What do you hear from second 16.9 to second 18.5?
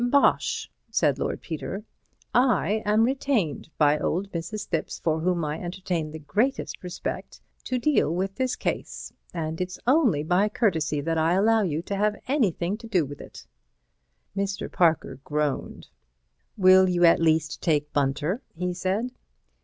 at least take Bunter?"